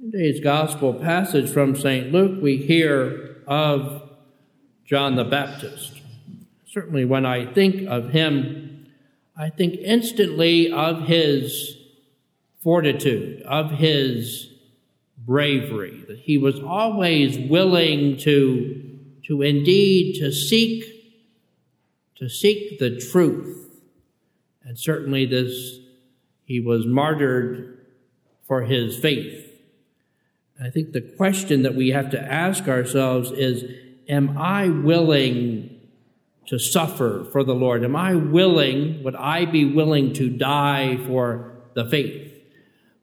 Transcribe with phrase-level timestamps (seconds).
[0.00, 2.10] Today's gospel passage from St.
[2.10, 4.08] Luke, we hear of
[4.86, 6.00] John the Baptist.
[6.66, 8.86] Certainly, when I think of him,
[9.36, 11.76] I think instantly of his
[12.62, 14.50] fortitude, of his
[15.18, 20.82] bravery, that he was always willing to, to indeed to seek,
[22.16, 23.68] to seek the truth.
[24.64, 25.78] And certainly this,
[26.46, 27.86] he was martyred
[28.46, 29.48] for his faith.
[30.62, 33.64] I think the question that we have to ask ourselves is,
[34.08, 35.80] am I willing
[36.48, 37.82] to suffer for the Lord?
[37.82, 42.26] Am I willing, would I be willing to die for the faith?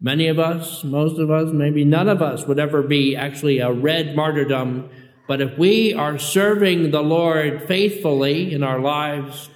[0.00, 3.70] Many of us, most of us, maybe none of us would ever be actually a
[3.70, 4.88] red martyrdom.
[5.28, 9.50] But if we are serving the Lord faithfully in our lives,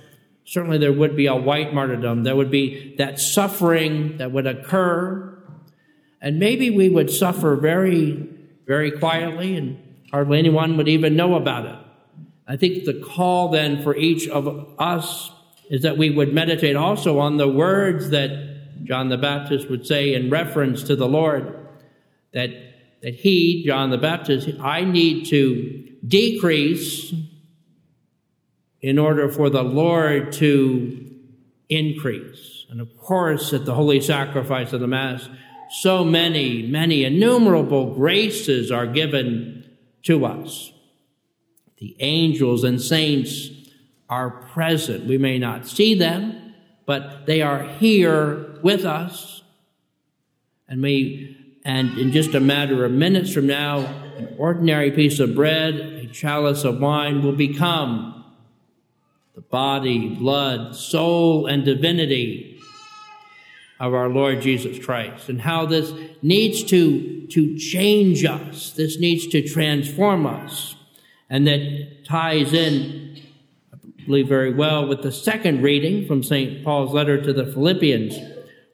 [0.44, 2.24] certainly there would be a white martyrdom.
[2.24, 5.35] There would be that suffering that would occur.
[6.20, 8.28] And maybe we would suffer very,
[8.66, 9.78] very quietly and
[10.10, 11.78] hardly anyone would even know about it.
[12.48, 15.30] I think the call then for each of us
[15.68, 20.14] is that we would meditate also on the words that John the Baptist would say
[20.14, 21.66] in reference to the Lord
[22.32, 22.50] that,
[23.02, 27.12] that he, John the Baptist, I need to decrease
[28.80, 31.14] in order for the Lord to
[31.68, 32.66] increase.
[32.70, 35.28] And of course, at the holy sacrifice of the Mass,
[35.70, 39.68] so many, many innumerable graces are given
[40.04, 40.72] to us.
[41.78, 43.50] The angels and saints
[44.08, 45.06] are present.
[45.06, 46.54] We may not see them,
[46.86, 49.42] but they are here with us.
[50.68, 53.78] And we, and in just a matter of minutes from now,
[54.16, 58.24] an ordinary piece of bread, a chalice of wine will become
[59.34, 62.55] the body, blood, soul, and divinity
[63.78, 65.28] of our Lord Jesus Christ.
[65.28, 68.72] And how this needs to, to change us.
[68.72, 70.76] This needs to transform us.
[71.28, 73.04] And that ties in
[73.72, 76.62] I believe very well with the second reading from St.
[76.62, 78.16] Paul's letter to the Philippians.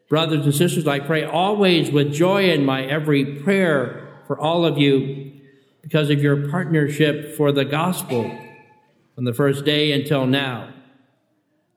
[0.08, 4.76] Brothers and sisters, I pray always with joy in my every prayer for all of
[4.76, 5.32] you
[5.80, 8.30] because of your partnership for the gospel
[9.14, 10.72] from the first day until now.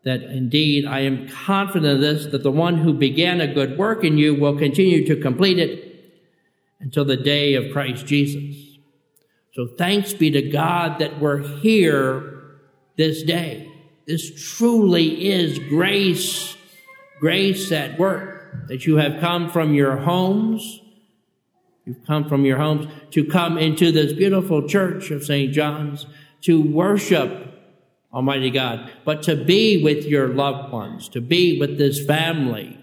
[0.06, 4.04] That indeed I am confident of this, that the one who began a good work
[4.04, 6.14] in you will continue to complete it
[6.80, 8.56] until the day of Christ Jesus.
[9.54, 12.60] So thanks be to God that we're here
[12.98, 13.72] this day.
[14.06, 16.56] This truly is grace,
[17.20, 20.82] grace at work, that you have come from your homes.
[21.86, 25.52] You've come from your homes to come into this beautiful church of St.
[25.52, 26.06] John's
[26.42, 27.55] to worship
[28.14, 32.80] Almighty God, but to be with your loved ones, to be with this family,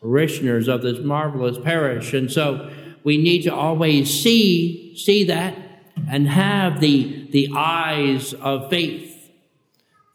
[0.00, 2.12] parishioners of this marvelous parish.
[2.12, 2.70] And so
[3.02, 5.56] we need to always see, see that
[6.10, 9.16] and have the, the eyes of faith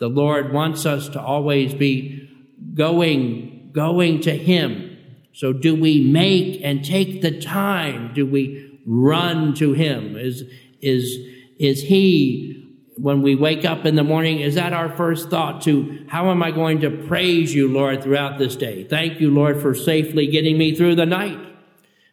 [0.01, 2.27] the Lord wants us to always be
[2.73, 4.97] going, going to Him.
[5.31, 8.11] So do we make and take the time?
[8.15, 10.17] Do we run to Him?
[10.17, 10.43] Is,
[10.81, 11.19] is,
[11.59, 12.60] is He,
[13.01, 16.43] when we wake up in the morning, is that our first thought to how am
[16.43, 18.83] I going to praise you, Lord, throughout this day?
[18.83, 21.39] Thank you, Lord, for safely getting me through the night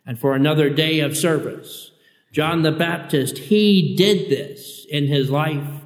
[0.06, 1.92] and for another day of service.
[2.32, 5.82] John the Baptist, he did this in his life.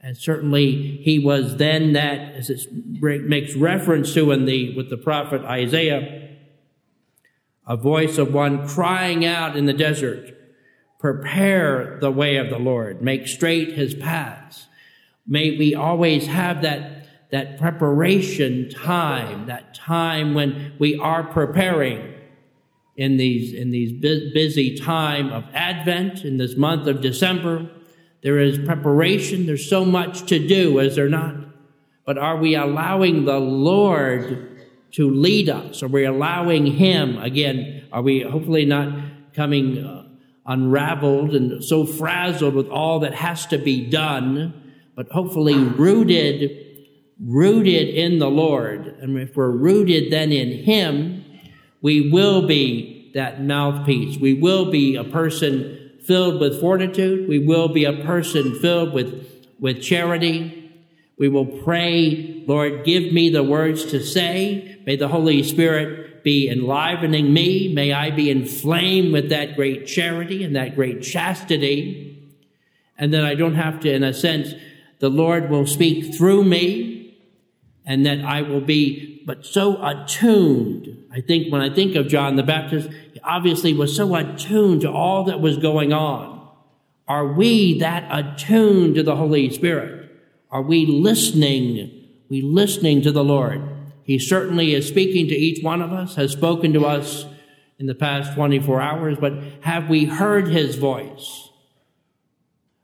[0.00, 4.96] And certainly he was then that, as it makes reference to in the, with the
[4.96, 6.36] prophet Isaiah,
[7.66, 10.34] a voice of one crying out in the desert,
[11.00, 14.66] prepare the way of the Lord, make straight his paths.
[15.26, 22.14] May we always have that, that preparation time, that time when we are preparing
[22.96, 27.70] in these, in these busy time of Advent, in this month of December,
[28.22, 29.46] there is preparation.
[29.46, 31.34] There's so much to do, is there not?
[32.04, 35.82] But are we allowing the Lord to lead us?
[35.82, 38.92] Are we allowing Him, again, are we hopefully not
[39.32, 40.09] coming uh,
[40.50, 46.50] unraveled and so frazzled with all that has to be done, but hopefully rooted,
[47.24, 48.86] rooted in the Lord.
[49.00, 51.24] And if we're rooted then in Him,
[51.80, 54.18] we will be that mouthpiece.
[54.18, 57.28] We will be a person filled with fortitude.
[57.28, 59.26] We will be a person filled with,
[59.60, 60.72] with charity.
[61.16, 64.69] We will pray, Lord, give me the words to say.
[64.86, 67.72] May the Holy Spirit be enlivening me.
[67.72, 72.06] May I be inflamed with that great charity and that great chastity.
[72.98, 74.52] And that I don't have to, in a sense,
[74.98, 77.18] the Lord will speak through me
[77.86, 82.36] and that I will be but so attuned I think when I think of John
[82.36, 86.48] the Baptist, he obviously was so attuned to all that was going on.
[87.08, 90.08] Are we that attuned to the Holy Spirit?
[90.50, 92.08] Are we listening?
[92.28, 93.60] We listening to the Lord?
[94.10, 97.26] He certainly is speaking to each one of us, has spoken to us
[97.78, 101.48] in the past 24 hours, but have we heard his voice?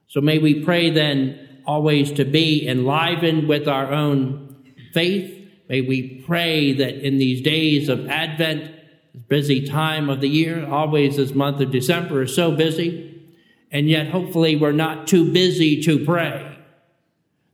[0.06, 4.54] So may we pray then always to be enlivened with our own
[4.94, 5.48] faith.
[5.68, 8.70] May we pray that in these days of Advent,
[9.12, 13.20] this busy time of the year, always this month of December is so busy,
[13.72, 16.56] and yet hopefully we're not too busy to pray.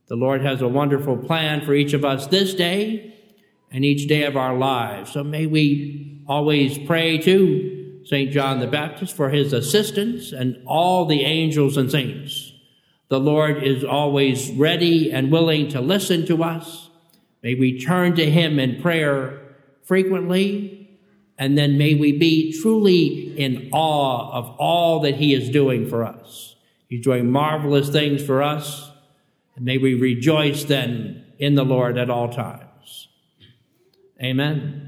[0.09, 3.12] The Lord has a wonderful plan for each of us this day
[3.73, 5.11] and each day of our lives.
[5.11, 8.31] So may we always pray to St.
[8.31, 12.53] John the Baptist for his assistance and all the angels and saints.
[13.09, 16.89] The Lord is always ready and willing to listen to us.
[17.41, 19.41] May we turn to him in prayer
[19.83, 20.99] frequently,
[21.37, 26.05] and then may we be truly in awe of all that he is doing for
[26.05, 26.55] us.
[26.87, 28.91] He's doing marvelous things for us,
[29.55, 32.72] and may we rejoice then in the Lord at all times.
[34.23, 34.82] Amen.